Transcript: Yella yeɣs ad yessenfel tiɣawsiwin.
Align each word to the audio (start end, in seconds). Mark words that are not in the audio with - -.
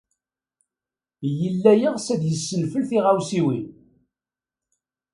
Yella 1.39 1.71
yeɣs 1.81 2.05
ad 2.13 2.23
yessenfel 2.25 2.83
tiɣawsiwin. 2.89 3.67